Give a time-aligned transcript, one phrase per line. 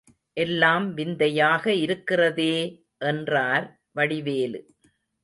[0.37, 2.55] எல்லாம் விந்தையாக இருக்கிறதே!
[3.01, 3.67] என்றார்
[3.95, 4.61] வடிவேலு.